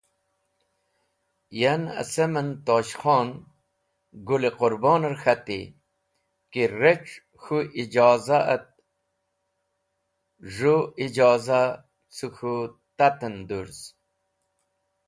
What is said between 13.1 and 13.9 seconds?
en dũrz.